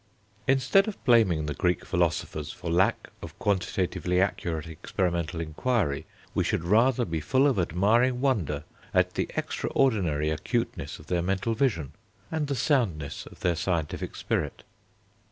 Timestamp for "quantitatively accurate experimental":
3.37-5.39